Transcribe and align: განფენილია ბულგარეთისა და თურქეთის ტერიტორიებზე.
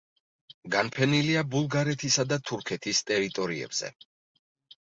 განფენილია 0.75 1.43
ბულგარეთისა 1.51 2.25
და 2.31 2.39
თურქეთის 2.51 3.03
ტერიტორიებზე. 3.11 3.93